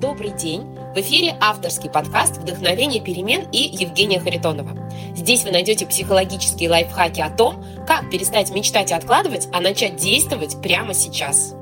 [0.00, 0.62] Добрый день!
[0.94, 4.88] В эфире авторский подкаст «Вдохновение перемен» и Евгения Харитонова.
[5.16, 10.62] Здесь вы найдете психологические лайфхаки о том, как перестать мечтать и откладывать, а начать действовать
[10.62, 11.56] прямо сейчас.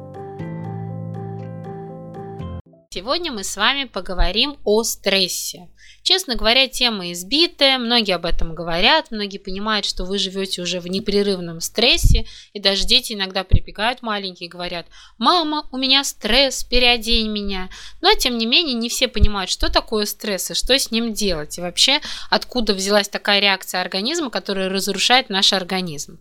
[2.90, 5.70] Сегодня мы с вами поговорим о стрессе.
[6.06, 10.86] Честно говоря, тема избитая, многие об этом говорят, многие понимают, что вы живете уже в
[10.86, 14.86] непрерывном стрессе, и даже дети иногда прибегают маленькие и говорят,
[15.18, 17.70] мама, у меня стресс, переодень меня.
[18.02, 21.58] Но, тем не менее, не все понимают, что такое стресс и что с ним делать,
[21.58, 26.20] и вообще, откуда взялась такая реакция организма, которая разрушает наш организм.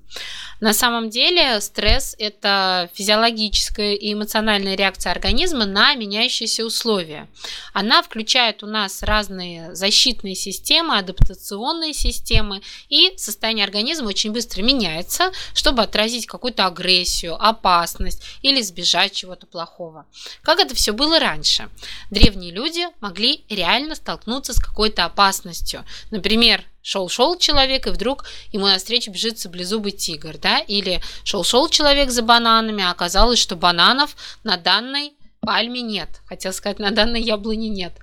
[0.62, 7.28] На самом деле, стресс– это физиологическая и эмоциональная реакция организма на меняющиеся условия.
[7.72, 15.32] Она включает у нас разные защитные системы, адаптационные системы, и состояние организма очень быстро меняется,
[15.54, 20.06] чтобы отразить какую-то агрессию, опасность или избежать чего-то плохого.
[20.42, 21.70] Как это все было раньше?
[22.12, 25.86] Древние люди могли реально столкнуться с какой-то опасностью.
[26.12, 32.22] Например, шел-шел человек, и вдруг ему навстречу бежит саблезубый тигр, да, или шел-шел человек за
[32.22, 35.15] бананами, а оказалось, что бананов на данной
[35.46, 36.10] пальме нет.
[36.26, 37.94] Хотел сказать, на данной яблоне нет.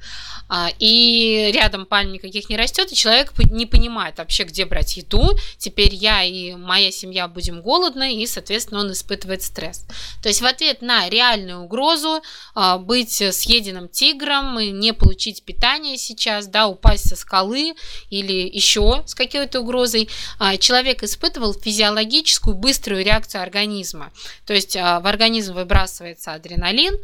[0.48, 5.30] А, и рядом пальм никаких не растет, и человек не понимает вообще, где брать еду.
[5.56, 9.86] Теперь я и моя семья будем голодны, и, соответственно, он испытывает стресс.
[10.22, 12.22] То есть в ответ на реальную угрозу
[12.54, 17.74] а, быть съеденным тигром, не получить питание сейчас, да, упасть со скалы
[18.10, 24.12] или еще с какой-то угрозой, а, человек испытывал физиологическую быструю реакцию организма.
[24.46, 26.94] То есть в организм выбрасывается адреналин,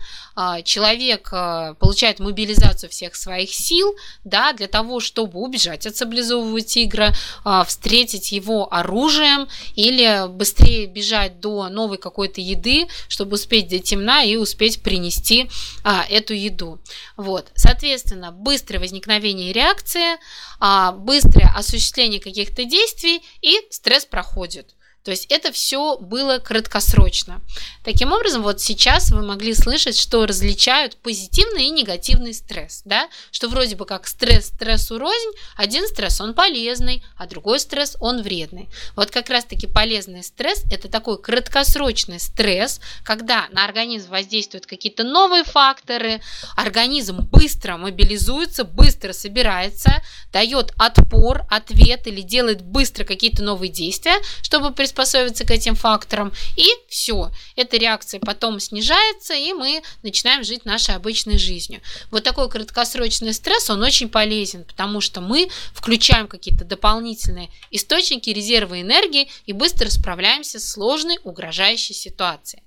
[0.65, 1.31] человек
[1.79, 3.95] получает мобилизацию всех своих сил,
[4.25, 11.41] да, для того, чтобы убежать от саблезубого тигра, а, встретить его оружием или быстрее бежать
[11.41, 15.51] до новой какой-то еды, чтобы успеть до темна и успеть принести
[15.85, 16.79] а, эту еду.
[17.17, 20.19] Вот, соответственно, быстрое возникновение реакции,
[20.61, 24.75] а, быстрое осуществление каких-то действий и стресс проходит.
[25.09, 27.41] То есть это все было краткосрочно.
[27.83, 33.49] Таким образом, вот сейчас вы могли слышать, что различают позитивный и негативный стресс, да, что
[33.49, 38.69] вроде бы как стресс стрессу рознь, один стресс он полезный, а другой стресс он вредный.
[38.97, 45.45] Вот как раз-таки полезный стресс– это такой краткосрочный стресс, когда на организм воздействуют какие-то новые
[45.45, 46.21] факторы,
[46.55, 50.03] организм быстро мобилизуется, быстро собирается,
[50.35, 56.33] дает отпор, ответ или делает быстро какие-то новые действия, чтобы приспособиться приспособиться к этим факторам,
[56.57, 57.31] и все.
[57.55, 61.81] Эта реакция потом снижается, и мы начинаем жить нашей обычной жизнью.
[62.11, 68.81] Вот такой краткосрочный стресс, он очень полезен, потому что мы включаем какие-то дополнительные источники, резервы
[68.81, 72.63] энергии и быстро справляемся с сложной, угрожающей ситуацией.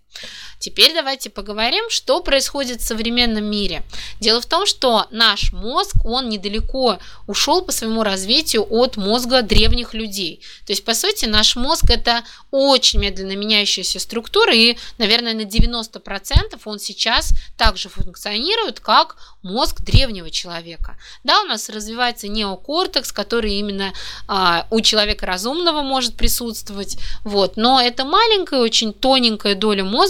[0.62, 3.84] Теперь давайте поговорим, что происходит в современном мире.
[4.20, 9.96] Дело в том, что наш мозг, он недалеко ушел по своему развитию от мозга древних
[9.96, 10.40] людей.
[10.68, 16.62] То есть, по сути, наш мозг это очень медленно меняющаяся структура, и, наверное, на 90%
[16.66, 20.96] он сейчас также функционирует, как мозг древнего человека.
[21.24, 23.94] Да, у нас развивается неокортекс, который именно
[24.28, 30.01] а, у человека разумного может присутствовать, вот, но это маленькая, очень тоненькая доля мозга,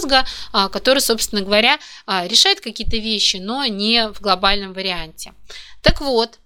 [0.52, 5.32] а, который, собственно говоря, а, решает какие-то вещи, но не в глобальном варианте.
[5.82, 6.38] Так вот,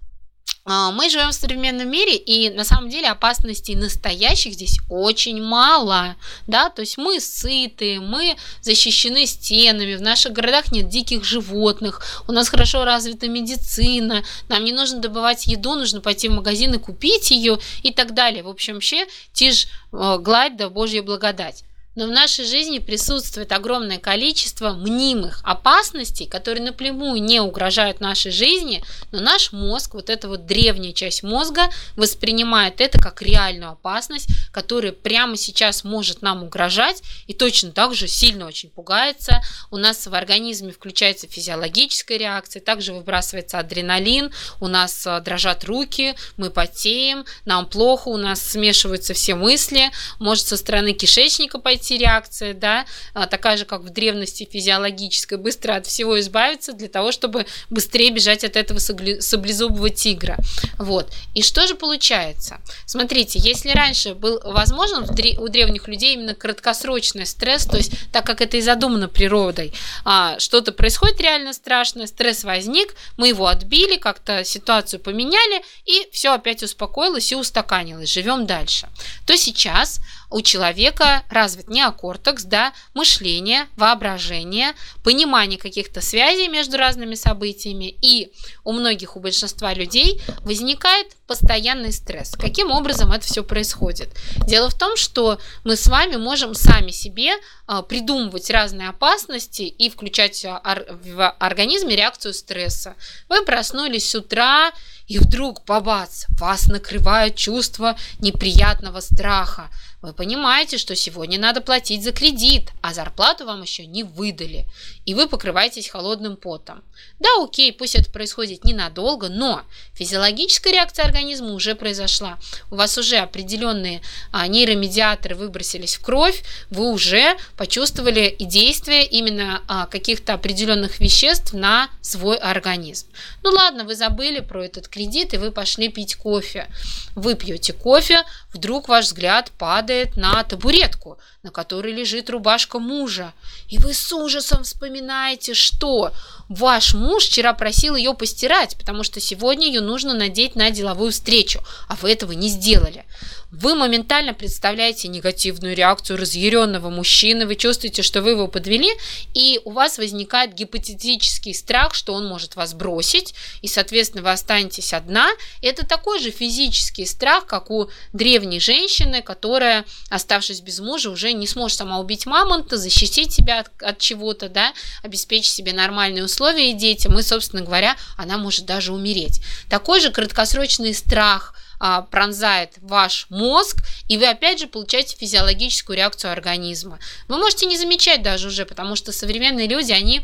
[0.69, 6.17] а, мы живем в современном мире, и на самом деле опасностей настоящих здесь очень мало,
[6.45, 12.33] да, то есть мы сыты, мы защищены стенами, в наших городах нет диких животных, у
[12.33, 17.31] нас хорошо развита медицина, нам не нужно добывать еду, нужно пойти в магазин и купить
[17.31, 18.43] ее и так далее.
[18.43, 21.63] В общем, вообще, тишь, гладь да Божья благодать.
[21.97, 28.83] Но в нашей жизни присутствует огромное количество мнимых опасностей, которые напрямую не угрожают нашей жизни,
[29.11, 34.91] но наш мозг, вот эта вот древняя часть мозга, воспринимает это как реальную опасность, которая
[34.91, 39.41] прямо сейчас может нам угрожать и точно так же сильно очень пугается.
[39.71, 46.13] У нас в организме включается физиологическая реакция, также выбрасывается адреналин, у нас э, дрожат руки,
[46.37, 49.89] мы потеем, нам плохо, у нас смешиваются все мысли,
[50.19, 55.75] может со стороны кишечника пойти реакция, да, а, такая же, как в древности физиологическая, быстро
[55.75, 60.37] от всего избавиться для того, чтобы быстрее бежать от этого саблезубого тигра.
[60.77, 61.11] Вот.
[61.33, 62.59] И что же получается?
[62.85, 65.03] Смотрите, если раньше был возможен
[65.39, 69.73] у древних людей именно краткосрочный стресс, то есть так как это и задумано природой,
[70.03, 76.33] а, что-то происходит реально страшное, стресс возник, мы его отбили, как-то ситуацию поменяли, и все
[76.33, 78.87] опять успокоилось и устаканилось, живем дальше.
[79.25, 87.95] То сейчас у человека развит неокортекс, да, мышление, воображение, понимание каких-то связей между разными событиями.
[88.01, 88.31] И
[88.63, 92.35] у многих, у большинства людей возникает постоянный стресс.
[92.37, 94.09] Каким образом это все происходит?
[94.47, 97.31] Дело в том, что мы с вами можем сами себе
[97.65, 100.61] а, придумывать разные опасности и включать а,
[101.03, 102.95] в организме реакцию стресса.
[103.29, 104.71] Вы проснулись с утра,
[105.07, 109.69] и вдруг, бабац, вас накрывает чувство неприятного страха.
[109.99, 114.67] Вы понимаете, что сегодня надо платить за кредит, а зарплату вам еще не выдали,
[115.05, 116.83] и вы покрываетесь холодным потом.
[117.19, 119.63] Да, окей, пусть это происходит ненадолго, но
[119.95, 122.37] физиологическая реакция организма уже произошла.
[122.69, 129.63] У вас уже определенные а, нейромедиаторы выбросились в кровь, вы уже почувствовали и действие именно
[129.67, 133.07] а, каких-то определенных веществ на свой организм.
[133.41, 136.67] Ну ладно, вы забыли про этот кредит, и вы пошли пить кофе.
[137.15, 138.21] Вы пьете кофе,
[138.53, 143.33] вдруг ваш взгляд падает падает на табуретку, на которой лежит рубашка мужа.
[143.69, 146.11] И вы с ужасом вспоминаете, что
[146.49, 151.61] ваш муж вчера просил ее постирать, потому что сегодня ее нужно надеть на деловую встречу,
[151.87, 153.05] а вы этого не сделали.
[153.49, 158.91] Вы моментально представляете негативную реакцию разъяренного мужчины, вы чувствуете, что вы его подвели,
[159.33, 164.93] и у вас возникает гипотетический страх, что он может вас бросить, и, соответственно, вы останетесь
[164.93, 165.29] одна.
[165.61, 171.47] Это такой же физический страх, как у древней женщины, которая, оставшись без мужа, уже не
[171.47, 174.73] сможет сама убить мамонта, защитить себя от, от чего-то, да,
[175.03, 179.41] обеспечить себе нормальные условия и детям, и, собственно говоря, она может даже умереть.
[179.69, 186.31] Такой же краткосрочный страх– а, пронзает ваш мозг, и вы опять же получаете физиологическую реакцию
[186.31, 186.99] организма.
[187.27, 190.21] Вы можете не замечать даже уже, потому что современные люди, они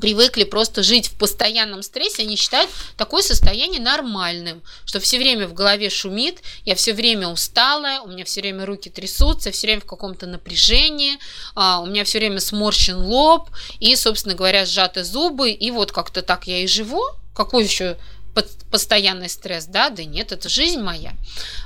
[0.00, 5.54] привыкли просто жить в постоянном стрессе, они считают такое состояние нормальным, что все время в
[5.54, 9.86] голове шумит, я все время усталая, у меня все время руки трясутся, все время в
[9.86, 11.18] каком-то напряжении,
[11.54, 13.50] а, у меня все время сморщен лоб
[13.80, 17.02] и, собственно говоря, сжаты зубы, и вот как-то так я и живу.
[17.34, 17.96] Какой еще
[18.70, 21.14] постоянный стресс, да, да нет, это жизнь моя,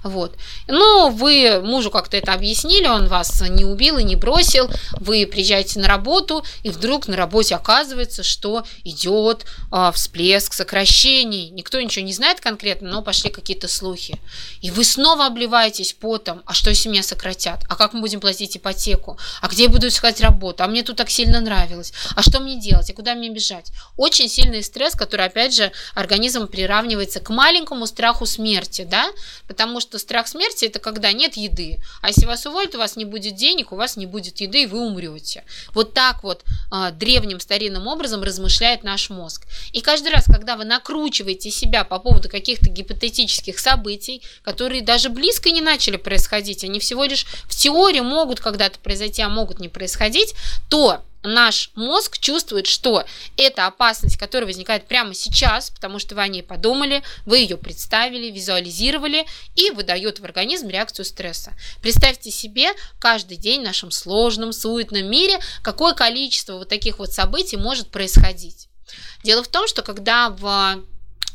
[0.02, 0.36] вот.
[0.68, 5.80] Но вы мужу как-то это объяснили, он вас не убил и не бросил, вы приезжаете
[5.80, 12.12] на работу, и вдруг на работе оказывается, что идет а, всплеск сокращений, никто ничего не
[12.12, 14.18] знает конкретно, но пошли какие-то слухи,
[14.60, 18.56] и вы снова обливаетесь потом, а что если меня сократят, а как мы будем платить
[18.56, 22.40] ипотеку, а где я буду искать работу, а мне тут так сильно нравилось, а что
[22.40, 27.28] мне делать, и куда мне бежать, очень сильный стресс, который, опять же, организм приравнивается к
[27.30, 29.10] маленькому страху смерти, да,
[29.48, 33.04] потому что страх смерти это когда нет еды, а если вас уволят, у вас не
[33.04, 35.42] будет денег, у вас не будет еды, и вы умрете.
[35.74, 39.44] Вот так вот э, древним старинным образом размышляет наш мозг.
[39.72, 45.50] И каждый раз, когда вы накручиваете себя по поводу каких-то гипотетических событий, которые даже близко
[45.50, 50.34] не начали происходить, они всего лишь в теории могут когда-то произойти, а могут не происходить,
[50.68, 53.04] то наш мозг чувствует, что
[53.36, 58.30] это опасность, которая возникает прямо сейчас, потому что вы о ней подумали, вы ее представили,
[58.30, 61.52] визуализировали и выдает в организм реакцию стресса.
[61.80, 67.56] Представьте себе каждый день в нашем сложном, суетном мире, какое количество вот таких вот событий
[67.56, 68.68] может происходить.
[69.22, 70.82] Дело в том, что когда в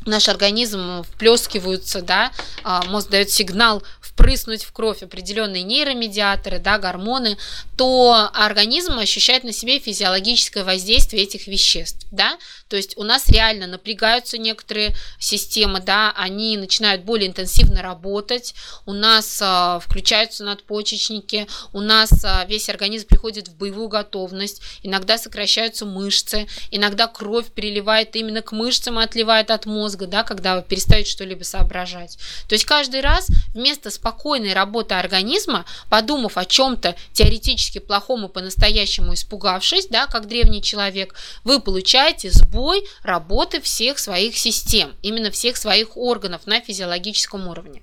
[0.06, 2.32] наш организм вплескиваются, да,
[2.62, 3.82] а, мозг дает сигнал
[4.18, 7.38] впрыснуть в кровь определенные нейромедиаторы, да, гормоны,
[7.76, 12.36] то организм ощущает на себе физиологическое воздействие этих веществ, да,
[12.68, 18.54] то есть у нас реально напрягаются некоторые системы, да, они начинают более интенсивно работать,
[18.86, 25.16] у нас э, включаются надпочечники, у нас э, весь организм приходит в боевую готовность, иногда
[25.16, 30.62] сокращаются мышцы, иногда кровь переливает именно к мышцам и отливает от мозга, да, когда вы
[30.62, 32.18] перестаете что-либо соображать.
[32.48, 39.12] То есть каждый раз вместо спокойной работы организма, подумав о чем-то теоретически плохом и по-настоящему
[39.12, 45.96] испугавшись, да, как древний человек, вы получаете сбой работы всех своих систем, именно всех своих
[45.96, 47.82] органов на физиологическом уровне.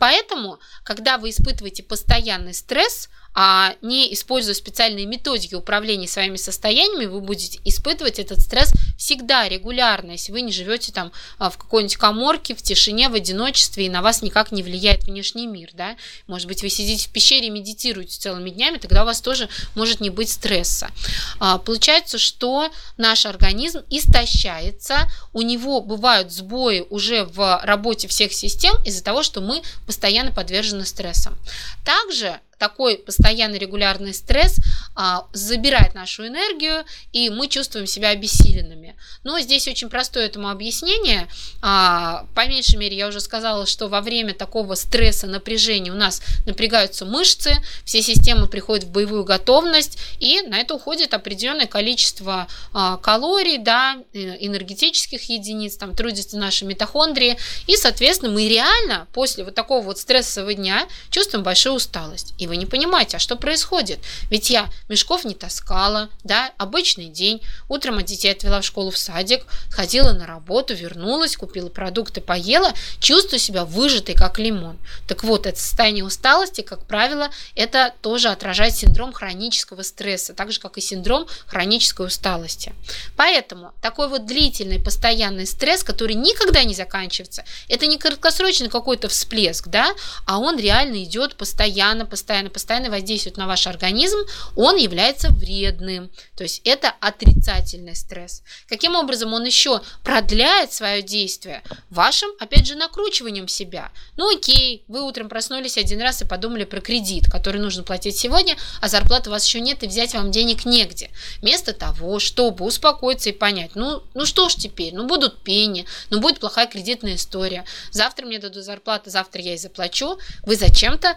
[0.00, 7.20] Поэтому, когда вы испытываете постоянный стресс, а не используя специальные методики управления своими состояниями, вы
[7.20, 12.54] будете испытывать этот стресс всегда, регулярно, если вы не живете там а, в какой-нибудь коморке,
[12.54, 15.96] в тишине, в одиночестве, и на вас никак не влияет внешний мир, да,
[16.26, 20.00] может быть, вы сидите в пещере и медитируете целыми днями, тогда у вас тоже может
[20.00, 20.90] не быть стресса.
[21.38, 28.74] А, получается, что наш организм истощается, у него бывают сбои уже в работе всех систем
[28.84, 31.38] из-за того, что мы постоянно подвержены стрессам.
[31.84, 34.56] Также такой постоянный регулярный стресс
[34.94, 38.96] а, забирает нашу энергию, и мы чувствуем себя обессиленными.
[39.24, 41.26] Но здесь очень простое этому объяснение.
[41.62, 46.22] А, по меньшей мере, я уже сказала, что во время такого стресса, напряжения у нас
[46.44, 52.98] напрягаются мышцы, все системы приходят в боевую готовность, и на это уходит определенное количество а,
[52.98, 59.82] калорий, да, энергетических единиц, там трудятся наши митохондрии, и, соответственно, мы реально после вот такого
[59.82, 62.34] вот стрессового дня чувствуем большую усталость.
[62.36, 64.00] И вы не понимаете, а что происходит?
[64.28, 68.98] Ведь я мешков не таскала, да, обычный день, утром от детей отвела в школу, в
[68.98, 74.76] садик, ходила на работу, вернулась, купила продукты, поела, чувствую себя выжатой, как лимон.
[75.06, 80.58] Так вот, это состояние усталости, как правило, это тоже отражает синдром хронического стресса, так же,
[80.58, 82.74] как и синдром хронической усталости.
[83.16, 89.68] Поэтому такой вот длительный, постоянный стресс, который никогда не заканчивается, это не краткосрочный какой-то всплеск,
[89.68, 89.94] да,
[90.26, 92.06] а он реально идет постоянно,
[92.48, 94.18] постоянно, постоянно воздействует на ваш организм,
[94.56, 96.10] он является вредным.
[96.36, 98.42] То есть это отрицательный стресс.
[98.68, 101.62] Каким образом он еще продляет свое действие?
[101.90, 103.90] Вашим, опять же, накручиванием себя.
[104.16, 108.56] Ну окей, вы утром проснулись один раз и подумали про кредит, который нужно платить сегодня,
[108.80, 111.10] а зарплаты у вас еще нет и взять вам денег негде.
[111.40, 116.20] Вместо того, чтобы успокоиться и понять, ну, ну что ж теперь, ну будут пени, ну
[116.20, 121.16] будет плохая кредитная история, завтра мне дадут зарплату, завтра я и заплачу, вы зачем-то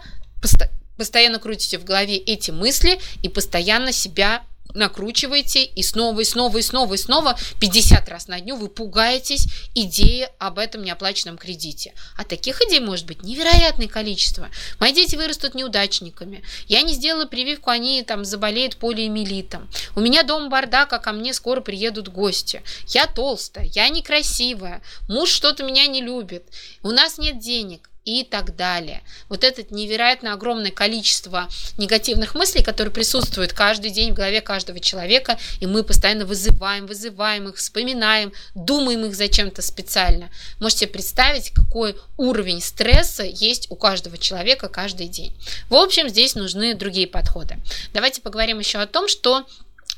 [0.96, 6.62] постоянно крутите в голове эти мысли и постоянно себя накручиваете и снова, и снова, и
[6.62, 11.94] снова, и снова 50 раз на дню вы пугаетесь идеи об этом неоплаченном кредите.
[12.16, 14.50] А таких идей может быть невероятное количество.
[14.80, 16.42] Мои дети вырастут неудачниками.
[16.66, 19.70] Я не сделала прививку, они там заболеют полиэмилитом.
[19.94, 22.62] У меня дом бардак, а ко мне скоро приедут гости.
[22.88, 26.44] Я толстая, я некрасивая, муж что-то меня не любит,
[26.82, 29.02] у нас нет денег и так далее.
[29.28, 35.38] Вот это невероятно огромное количество негативных мыслей, которые присутствуют каждый день в голове каждого человека,
[35.60, 40.30] и мы постоянно вызываем, вызываем их, вспоминаем, думаем их зачем-то специально.
[40.60, 45.34] Можете представить, какой уровень стресса есть у каждого человека каждый день.
[45.68, 47.58] В общем, здесь нужны другие подходы.
[47.92, 49.46] Давайте поговорим еще о том, что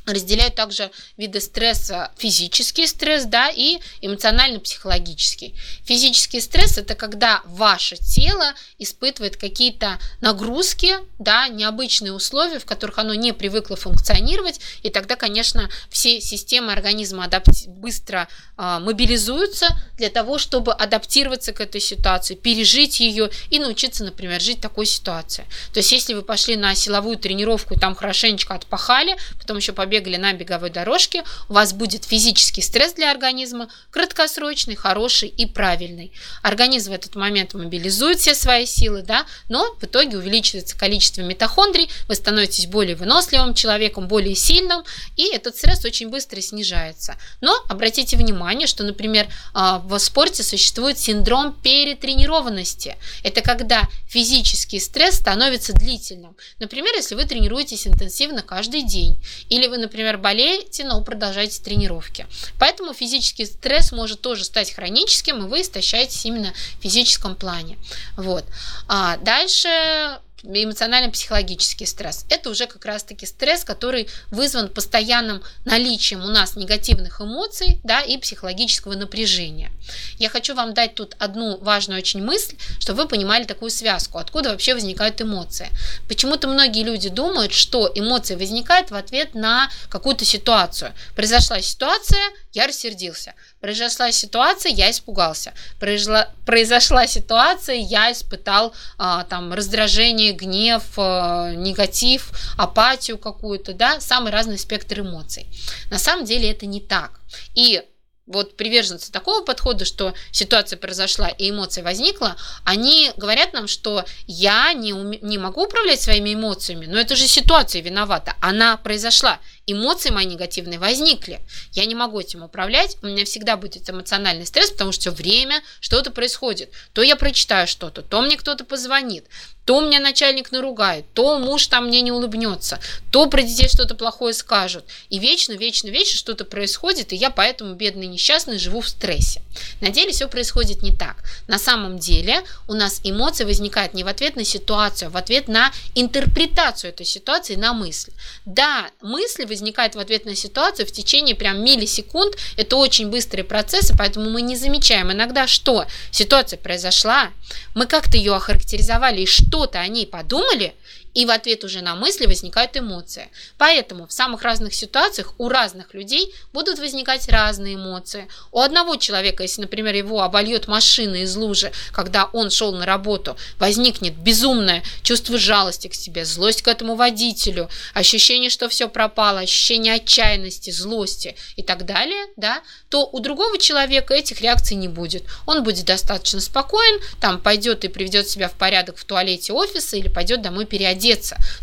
[0.07, 5.55] разделяют также виды стресса физический стресс да, и эмоционально-психологический.
[5.85, 13.15] Физический стресс– это когда ваше тело испытывает какие-то нагрузки, да, необычные условия, в которых оно
[13.15, 20.39] не привыкло функционировать, и тогда, конечно, все системы организма адапти- быстро э, мобилизуются для того,
[20.39, 25.45] чтобы адаптироваться к этой ситуации, пережить ее и научиться, например, жить такой ситуации.
[25.73, 29.96] То есть, если вы пошли на силовую тренировку и там хорошенечко отпахали, потом еще побегали
[29.97, 36.13] побегали на беговой дорожке, у вас будет физический стресс для организма, краткосрочный, хороший и правильный.
[36.43, 41.89] Организм в этот момент мобилизует все свои силы, да, но в итоге увеличивается количество митохондрий,
[42.09, 44.85] вы становитесь более выносливым человеком, более сильным,
[45.17, 47.17] и этот стресс очень быстро снижается.
[47.41, 52.97] Но обратите внимание, что, например, а, в спорте существует синдром перетренированности.
[53.23, 56.37] Это когда физический стресс становится длительным.
[56.59, 59.17] Например, если вы тренируетесь интенсивно каждый день,
[59.49, 62.27] или вы, например, болеете, но продолжаете тренировки.
[62.59, 67.79] Поэтому физический стресс может тоже стать хроническим, и вы истощаетесь именно в физическом плане.
[68.17, 68.45] Вот.
[68.89, 72.25] А дальше эмоционально-психологический стресс.
[72.29, 78.19] Это уже как раз-таки стресс, который вызван постоянным наличием у нас негативных эмоций да, и
[78.19, 79.71] психологического напряжения.
[80.19, 84.51] Я хочу вам дать тут одну важную очень мысль, чтобы вы понимали такую связку, откуда
[84.51, 85.69] вообще возникают эмоции.
[86.09, 90.93] Почему-то многие люди думают, что эмоции возникают в ответ на какую-то ситуацию.
[91.15, 93.35] Произошла ситуация, я рассердился.
[93.61, 95.55] Произошла ситуация, я испугался.
[95.81, 104.31] Произошла, произошла ситуация, я испытал а, там раздражение, гнев, а, негатив, апатию какую-то, да, самый
[104.31, 105.47] разный спектр эмоций.
[105.91, 107.21] На самом деле это не так.
[107.55, 107.83] И
[108.27, 114.73] вот приверженцы такого подхода, что ситуация произошла и эмоция возникла, они говорят нам, что я
[114.73, 120.11] не, уме- не могу управлять своими эмоциями, но это же ситуация виновата, она произошла, эмоции
[120.11, 121.41] мои негативные возникли,
[121.73, 125.63] я не могу этим управлять, у меня всегда будет эмоциональный стресс, потому что все время
[125.81, 129.27] что-то происходит, то я прочитаю что-то, то мне кто-то позвонит,
[129.67, 132.79] то меня начальник наругает, то муж там мне не улыбнется,
[133.11, 134.85] то про детей что-то плохое скажут.
[135.11, 139.43] И вечно, вечно, вечно что-то происходит, и я поэтому, бедный несчастный, живу в стрессе.
[139.81, 141.17] На деле все происходит не так.
[141.49, 145.49] На самом деле у нас эмоции возникают не в ответ на ситуацию, а в ответ
[145.49, 148.13] на интерпретацию этой ситуации, на мысль.
[148.45, 152.37] Да, мысль возникает в ответ на ситуацию в течение прям миллисекунд.
[152.57, 157.31] Это очень быстрые процессы, поэтому мы не замечаем иногда, что ситуация произошла,
[157.75, 160.75] мы как-то ее охарактеризовали и что что-то о ней подумали,
[161.17, 163.31] И в ответ уже на мысли возникают эмоции.
[163.57, 168.29] Поэтому в самых разных ситуациях у разных людей будут возникать разные эмоции.
[168.53, 173.35] У одного человека, если, например, его обольет машина из лужи, когда он шел на работу,
[173.59, 179.95] возникнет безумное чувство жалости к себе, злость к этому водителю, ощущение, что все пропало, ощущение
[179.95, 185.25] отчаянности, злости и так далее, да, то у другого человека этих реакций не будет.
[185.47, 190.09] Он будет достаточно спокоен, там пойдет и приведет себя в порядок в туалете офиса или
[190.09, 191.06] пойдет домой переодеться.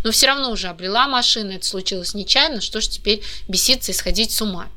[0.04, 4.32] Но все равно уже облила машина, это случилось нечаянно, что ж теперь беситься и сходить
[4.32, 4.70] с ума.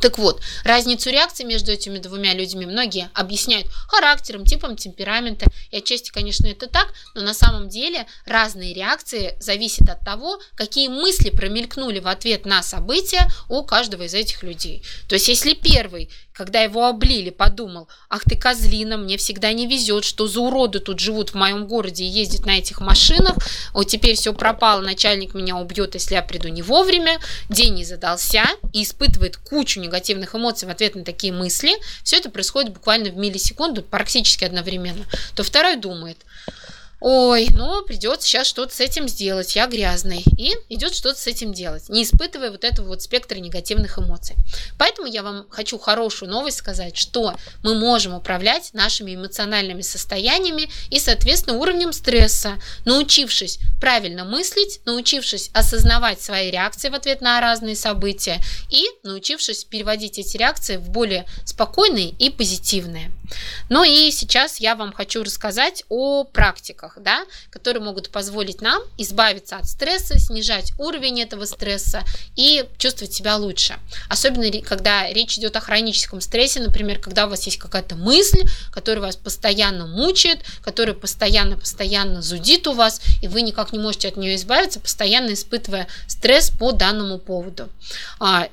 [0.00, 5.46] Так вот, разницу реакции между этими двумя людьми многие объясняют характером, типом темперамента.
[5.70, 10.88] И отчасти, конечно, это так, но на самом деле разные реакции зависят от того, какие
[10.88, 14.82] мысли промелькнули в ответ на события у каждого из этих людей.
[15.08, 16.08] То есть, если первый
[16.40, 20.98] когда его облили, подумал, ах ты козлина, мне всегда не везет, что за уроды тут
[20.98, 23.36] живут в моем городе и ездят на этих машинах,
[23.74, 27.20] вот теперь все пропало, начальник меня убьет, если я приду не вовремя,
[27.50, 31.72] день не задался и испытывает кучу негативных эмоций в ответ на такие мысли,
[32.04, 35.04] все это происходит буквально в миллисекунду, практически одновременно,
[35.34, 36.16] то второй думает,
[37.00, 40.24] ой, ну придется сейчас что-то с этим сделать, я грязный.
[40.36, 44.36] И идет что-то с этим делать, не испытывая вот этого вот спектра негативных эмоций.
[44.78, 50.98] Поэтому я вам хочу хорошую новость сказать, что мы можем управлять нашими эмоциональными состояниями и,
[50.98, 58.38] соответственно, уровнем стресса, научившись правильно мыслить, научившись осознавать свои реакции в ответ на разные события
[58.68, 63.10] и научившись переводить эти реакции в более спокойные и позитивные.
[63.68, 69.56] Ну и сейчас я вам хочу рассказать о практиках, да, которые могут позволить нам избавиться
[69.56, 72.02] от стресса, снижать уровень этого стресса
[72.36, 73.78] и чувствовать себя лучше.
[74.08, 78.42] Особенно, когда речь идет о хроническом стрессе, например, когда у вас есть какая-то мысль,
[78.72, 84.16] которая вас постоянно мучает, которая постоянно-постоянно зудит у вас, и вы никак не можете от
[84.16, 87.68] нее избавиться, постоянно испытывая стресс по данному поводу.
[88.18, 88.48] А,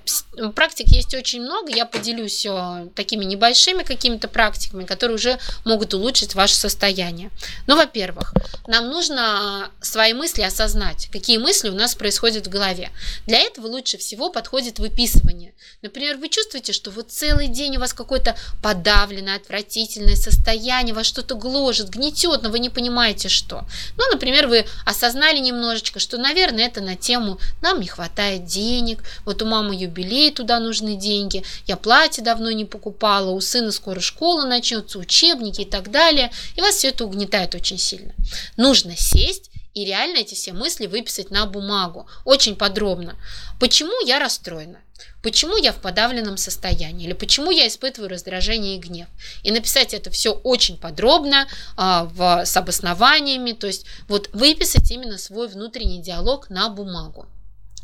[0.56, 6.36] практик есть очень много, я поделюсь э, такими небольшими какими-то практиками, которые уже могут улучшить
[6.36, 7.30] ваше состояние.
[7.68, 8.27] Ну, во-первых,
[8.68, 12.92] нам нужно свои мысли осознать, какие мысли у нас происходят в голове.
[13.26, 15.54] Для этого лучше всего подходит выписывание.
[15.82, 21.36] Например, вы чувствуете, что вот целый день у вас какое-то подавленное, отвратительное состояние, вас что-то
[21.36, 23.64] гложет, гнетет, но вы не понимаете, что.
[23.98, 29.42] Ну, например, вы осознали немножечко, что, наверное, это на тему «нам не хватает денег», вот
[29.42, 34.46] у мамы юбилей, туда нужны деньги, я платье давно не покупала, у сына скоро школа
[34.46, 38.14] начнется, учебники и так далее, и вас все это угнетает очень сильно.
[38.58, 43.16] Нужно сесть и реально эти все мысли выписать на бумагу, очень подробно.
[43.60, 44.80] Почему я расстроена?
[45.22, 47.06] Почему я в подавленном состоянии?
[47.06, 49.08] Или почему я испытываю раздражение и гнев?
[49.44, 55.20] И написать это все очень подробно, а, в, с обоснованиями, то есть вот выписать именно
[55.20, 57.28] свой внутренний диалог на бумагу.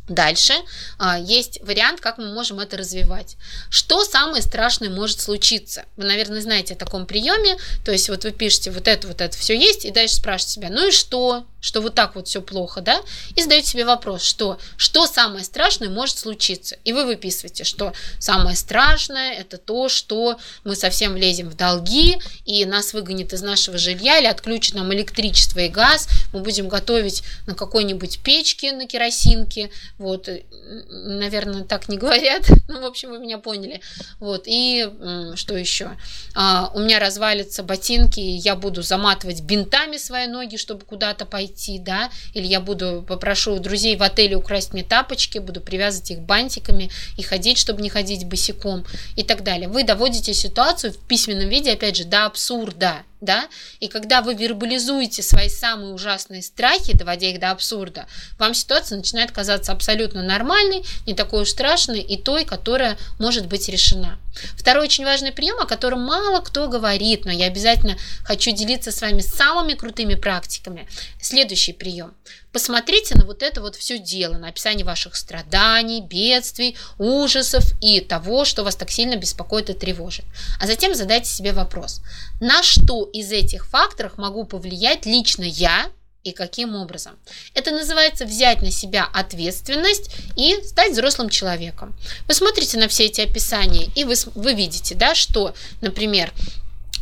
[0.07, 0.53] Дальше
[0.97, 3.37] а, есть вариант, как мы можем это развивать.
[3.69, 5.85] Что самое страшное может случиться?
[5.95, 7.57] Вы, наверное, знаете о таком приеме.
[7.85, 10.69] То есть вот вы пишете вот это, вот это все есть, и дальше спрашиваете себя,
[10.69, 11.45] ну и что?
[11.63, 13.01] Что вот так вот все плохо, да?
[13.35, 14.59] И задаете себе вопрос, что?
[14.75, 16.75] Что самое страшное может случиться?
[16.83, 22.65] И вы выписываете, что самое страшное это то, что мы совсем влезем в долги, и
[22.65, 27.55] нас выгонят из нашего жилья, или отключат нам электричество и газ, мы будем готовить на
[27.55, 30.43] какой-нибудь печке на керосинке, вот, э,
[30.89, 32.43] наверное, так не говорят.
[32.73, 33.81] Ну, в общем, вы меня поняли.
[34.19, 34.89] Вот, и
[35.35, 35.91] что еще?
[36.33, 41.52] А, у меня развалятся ботинки, и я буду заматывать бинтами свои ноги, чтобы куда-то пойти,
[41.79, 46.89] да, или я буду, попрошу друзей в отеле украсть мне тапочки, буду привязывать их бантиками
[47.17, 48.85] и ходить, чтобы не ходить босиком
[49.15, 49.67] и так далее.
[49.67, 53.47] Вы доводите ситуацию в письменном виде, опять же, до абсурда, да,
[53.79, 58.05] и когда вы вербализуете свои самые ужасные страхи, доводя их до абсурда,
[58.37, 63.69] вам ситуация начинает казаться абсолютно нормальной, не такой уж страшной и той, которая может быть
[63.69, 64.19] решена.
[64.57, 69.01] Второй очень важный прием, о котором мало кто говорит, но я обязательно хочу делиться с
[69.01, 70.87] вами самыми крутыми практиками.
[71.21, 72.13] Следующий прием.
[72.51, 78.45] Посмотрите на вот это вот все дело, на описание ваших страданий, бедствий, ужасов и того,
[78.45, 80.25] что вас так сильно беспокоит и тревожит.
[80.59, 82.01] А затем задайте себе вопрос,
[82.39, 85.89] на что из этих факторов могу повлиять лично я
[86.23, 87.13] и каким образом.
[87.53, 91.95] Это называется взять на себя ответственность и стать взрослым человеком.
[92.27, 96.31] Вы смотрите на все эти описания, и вы, вы видите, да, что, например,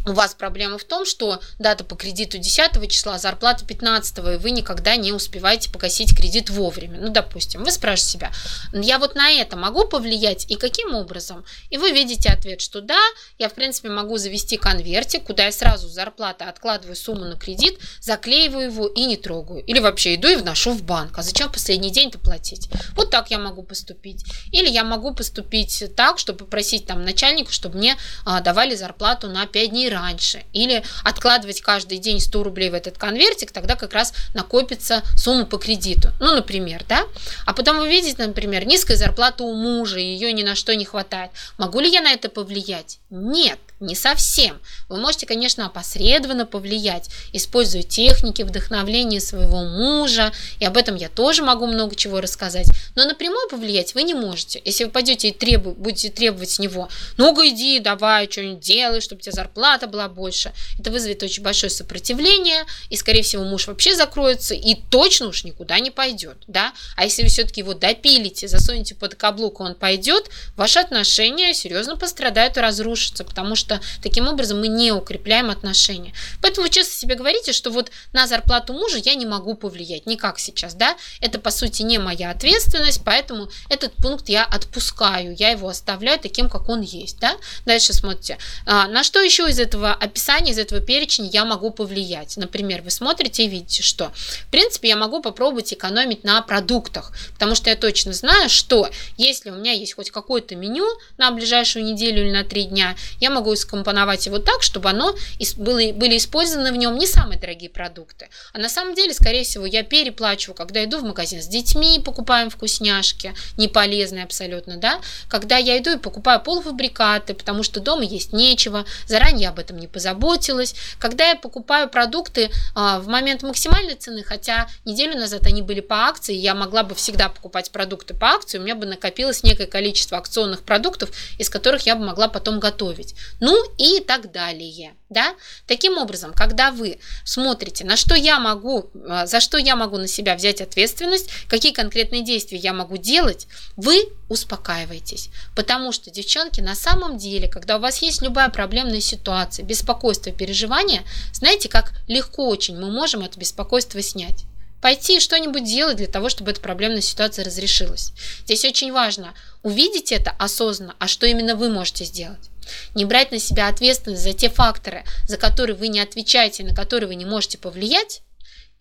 [0.05, 4.51] у вас проблема в том, что дата по кредиту 10 числа, зарплата 15, и вы
[4.51, 6.99] никогда не успеваете погасить кредит вовремя.
[6.99, 8.31] Ну, допустим, вы спрашиваете себя,
[8.73, 11.45] я вот на это могу повлиять и каким образом?
[11.69, 12.99] И вы видите ответ, что да,
[13.37, 17.79] я, в принципе, могу завести конвертик, куда я сразу с зарплаты откладываю сумму на кредит,
[17.99, 19.63] заклеиваю его и не трогаю.
[19.65, 21.17] Или вообще иду и вношу в банк.
[21.17, 22.69] А зачем последний день-то платить?
[22.95, 24.25] Вот так я могу поступить.
[24.51, 29.45] Или я могу поступить так, чтобы попросить там начальника, чтобы мне а, давали зарплату на
[29.45, 30.43] 5 дней раньше.
[30.53, 35.57] Или откладывать каждый день 100 рублей в этот конвертик, тогда как раз накопится сумма по
[35.57, 36.09] кредиту.
[36.19, 37.05] Ну, например, да?
[37.45, 41.31] А потом вы видите, например, низкая зарплата у мужа, ее ни на что не хватает.
[41.57, 42.99] Могу ли я на это повлиять?
[43.09, 43.59] Нет.
[43.81, 44.61] Не совсем.
[44.89, 51.41] Вы можете, конечно, опосредованно повлиять, используя техники вдохновления своего мужа, и об этом я тоже
[51.41, 54.61] могу много чего рассказать, но напрямую повлиять вы не можете.
[54.63, 59.19] Если вы пойдете и требу, будете требовать с него, ну-ка иди, давай, что-нибудь делай, чтобы
[59.19, 63.95] у тебя зарплата была больше, это вызовет очень большое сопротивление, и, скорее всего, муж вообще
[63.95, 66.71] закроется и точно уж никуда не пойдет, да?
[66.95, 72.57] А если вы все-таки его допилите, засунете под каблук, он пойдет, ваши отношения серьезно пострадают
[72.57, 76.13] и разрушатся, потому что что таким образом мы не укрепляем отношения.
[76.41, 80.73] Поэтому честно себе говорите, что вот на зарплату мужа я не могу повлиять, никак сейчас,
[80.73, 86.19] да, это по сути не моя ответственность, поэтому этот пункт я отпускаю, я его оставляю
[86.19, 87.37] таким, как он есть, да.
[87.65, 92.37] Дальше смотрите, а, на что еще из этого описания, из этого перечня я могу повлиять.
[92.37, 94.11] Например, вы смотрите и видите, что,
[94.47, 99.49] в принципе, я могу попробовать экономить на продуктах, потому что я точно знаю, что если
[99.49, 103.53] у меня есть хоть какое-то меню на ближайшую неделю или на три дня, я могу
[103.61, 105.15] скомпоновать его так, чтобы оно
[105.57, 108.29] было, были использованы в нем не самые дорогие продукты.
[108.53, 112.49] А на самом деле, скорее всего, я переплачиваю, когда иду в магазин с детьми, покупаем
[112.49, 118.33] вкусняшки, не полезные абсолютно, да, когда я иду и покупаю полуфабрикаты, потому что дома есть
[118.33, 124.23] нечего, заранее об этом не позаботилась, когда я покупаю продукты а, в момент максимальной цены,
[124.23, 128.57] хотя неделю назад они были по акции, я могла бы всегда покупать продукты по акции,
[128.57, 133.15] у меня бы накопилось некое количество акционных продуктов, из которых я бы могла потом готовить.
[133.39, 134.93] Ну, ну и так далее.
[135.09, 135.35] Да?
[135.67, 140.07] Таким образом, когда вы смотрите, на что я могу, а, за что я могу на
[140.07, 145.29] себя взять ответственность, какие конкретные действия я могу делать, вы успокаиваетесь.
[145.53, 151.03] Потому что, девчонки, на самом деле, когда у вас есть любая проблемная ситуация, беспокойство, переживание,
[151.33, 154.45] знаете, как легко очень мы можем это беспокойство снять
[154.81, 158.13] пойти что-нибудь делать для того, чтобы эта проблемная ситуация разрешилась.
[158.45, 162.49] Здесь очень важно увидеть это осознанно, а что именно вы можете сделать.
[162.95, 167.07] Не брать на себя ответственность за те факторы, за которые вы не отвечаете, на которые
[167.07, 168.21] вы не можете повлиять,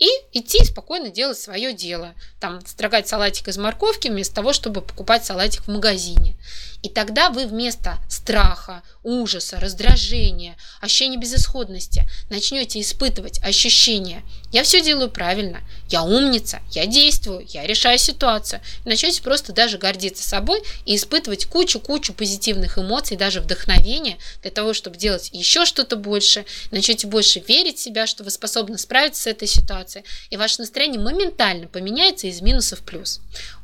[0.00, 2.14] и идти спокойно делать свое дело.
[2.40, 6.36] Там строгать салатик из морковки вместо того, чтобы покупать салатик в магазине.
[6.82, 15.10] И тогда вы вместо страха, ужаса, раздражения, ощущения безысходности начнете испытывать ощущение «я все делаю
[15.10, 15.60] правильно,
[15.90, 18.62] я умница, я действую, я решаю ситуацию».
[18.86, 24.72] И начнете просто даже гордиться собой и испытывать кучу-кучу позитивных эмоций, даже вдохновения для того,
[24.72, 26.46] чтобы делать еще что-то больше.
[26.70, 29.89] Начнете больше верить в себя, что вы способны справиться с этой ситуацией.
[30.30, 33.20] И ваше настроение моментально поменяется из минусов в плюс.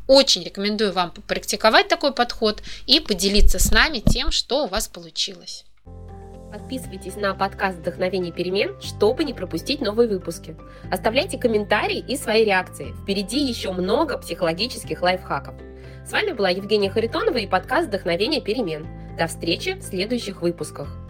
[0.07, 5.65] Очень рекомендую вам попрактиковать такой подход и поделиться с нами тем, что у вас получилось.
[6.53, 10.57] Подписывайтесь на подкаст «Вдохновение перемен», чтобы не пропустить новые выпуски.
[10.91, 12.95] Оставляйте комментарии и свои реакции.
[13.03, 15.55] Впереди еще много психологических лайфхаков.
[16.07, 18.87] С вами была Евгения Харитонова и подкаст «Вдохновение перемен».
[19.19, 21.06] До встречи в следующих выпусках.